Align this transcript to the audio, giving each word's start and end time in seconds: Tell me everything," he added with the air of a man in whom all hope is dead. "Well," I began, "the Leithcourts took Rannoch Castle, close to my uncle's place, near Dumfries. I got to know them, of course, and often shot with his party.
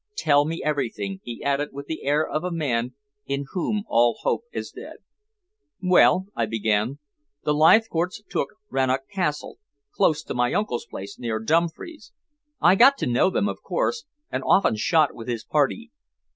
Tell 0.17 0.45
me 0.45 0.63
everything," 0.63 1.19
he 1.23 1.43
added 1.43 1.69
with 1.73 1.85
the 1.85 2.01
air 2.03 2.27
of 2.27 2.43
a 2.43 2.49
man 2.49 2.95
in 3.27 3.45
whom 3.51 3.83
all 3.87 4.17
hope 4.21 4.45
is 4.51 4.71
dead. 4.71 4.95
"Well," 5.79 6.25
I 6.35 6.47
began, 6.47 6.97
"the 7.43 7.53
Leithcourts 7.53 8.23
took 8.27 8.55
Rannoch 8.71 9.07
Castle, 9.13 9.59
close 9.93 10.23
to 10.23 10.33
my 10.33 10.53
uncle's 10.55 10.87
place, 10.89 11.19
near 11.19 11.37
Dumfries. 11.37 12.11
I 12.59 12.73
got 12.73 12.97
to 12.97 13.05
know 13.05 13.29
them, 13.29 13.47
of 13.47 13.61
course, 13.61 14.05
and 14.31 14.41
often 14.43 14.75
shot 14.75 15.13
with 15.13 15.27
his 15.27 15.45
party. 15.45 15.91